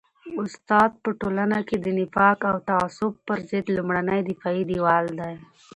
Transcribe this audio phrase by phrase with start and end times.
[0.43, 5.33] استاد په ټولنه کي د نفاق او تعصب پر ضد لومړنی دفاعي دیوال دی.